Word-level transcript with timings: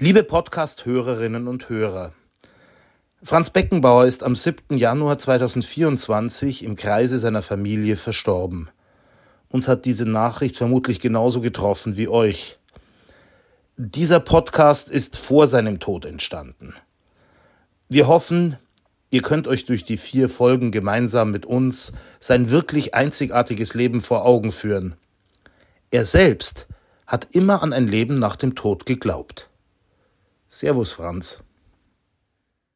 Liebe 0.00 0.22
Podcast-Hörerinnen 0.22 1.48
und 1.48 1.68
Hörer, 1.68 2.12
Franz 3.20 3.50
Beckenbauer 3.50 4.06
ist 4.06 4.22
am 4.22 4.36
7. 4.36 4.76
Januar 4.76 5.18
2024 5.18 6.62
im 6.64 6.76
Kreise 6.76 7.18
seiner 7.18 7.42
Familie 7.42 7.96
verstorben. 7.96 8.70
Uns 9.48 9.66
hat 9.66 9.86
diese 9.86 10.06
Nachricht 10.06 10.56
vermutlich 10.56 11.00
genauso 11.00 11.40
getroffen 11.40 11.96
wie 11.96 12.06
euch. 12.06 12.60
Dieser 13.76 14.20
Podcast 14.20 14.88
ist 14.88 15.16
vor 15.16 15.48
seinem 15.48 15.80
Tod 15.80 16.04
entstanden. 16.04 16.74
Wir 17.88 18.06
hoffen, 18.06 18.56
ihr 19.10 19.22
könnt 19.22 19.48
euch 19.48 19.64
durch 19.64 19.82
die 19.82 19.96
vier 19.96 20.28
Folgen 20.28 20.70
gemeinsam 20.70 21.32
mit 21.32 21.44
uns 21.44 21.92
sein 22.20 22.50
wirklich 22.50 22.94
einzigartiges 22.94 23.74
Leben 23.74 24.00
vor 24.00 24.24
Augen 24.24 24.52
führen. 24.52 24.94
Er 25.90 26.06
selbst 26.06 26.68
hat 27.04 27.26
immer 27.32 27.64
an 27.64 27.72
ein 27.72 27.88
Leben 27.88 28.20
nach 28.20 28.36
dem 28.36 28.54
Tod 28.54 28.86
geglaubt. 28.86 29.48
Servus, 30.58 30.92
Franz. 30.92 31.38